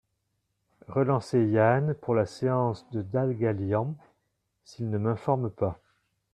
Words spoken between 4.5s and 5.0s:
s’il ne